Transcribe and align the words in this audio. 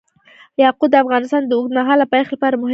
یاقوت 0.63 0.89
د 0.91 0.95
افغانستان 1.03 1.41
د 1.45 1.51
اوږدمهاله 1.57 2.05
پایښت 2.11 2.31
لپاره 2.35 2.51
مهم 2.55 2.59
رول 2.61 2.67
لري. 2.67 2.69